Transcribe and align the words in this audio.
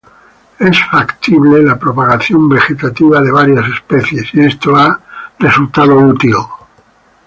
Es 0.57 0.77
factible 0.89 1.61
la 1.61 1.77
propagación 1.77 2.49
vegetativa 2.49 3.21
de 3.21 3.29
varias 3.31 3.67
especies, 3.71 4.33
y 4.33 4.39
esto 4.39 4.75
ha 4.75 4.99
resultado 5.37 5.93
útil. 5.95 6.33